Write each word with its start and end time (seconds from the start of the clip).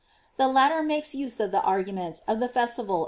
The 0.37 0.47
latter 0.47 0.81
makes 0.81 1.13
use 1.13 1.39
of 1.39 1.51
the 1.51 1.61
argument 1.61 2.23
of 2.27 2.39
the 2.39 2.49
festival 2.49 2.95
* 2.97 2.97
In. 2.97 2.99